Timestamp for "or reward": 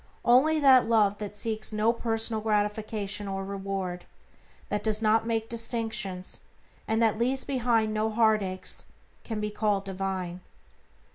3.27-4.05